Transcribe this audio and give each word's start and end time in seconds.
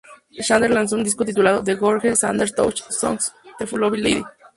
Sanders 0.39 0.71
lanzó 0.73 0.95
un 0.95 1.03
disco 1.03 1.23
titulado 1.23 1.63
"The 1.63 1.77
George 1.77 2.15
Sanders 2.15 2.55
Touch: 2.55 2.81
Songs 2.89 3.31
for 3.59 3.69
the 3.69 3.77
Lovely 3.77 4.01
Lady". 4.01 4.23